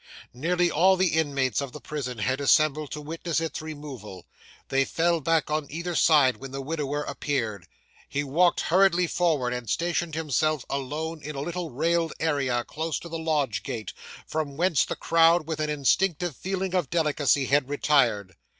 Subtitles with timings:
[0.33, 4.25] Nearly all the inmates of the prison had assembled to witness its removal;
[4.69, 7.67] they fell back on either side when the widower appeared;
[8.09, 13.09] he walked hurriedly forward, and stationed himself, alone, in a little railed area close to
[13.09, 13.93] the lodge gate,
[14.25, 18.35] from whence the crowd, with an instinctive feeling of delicacy, had retired.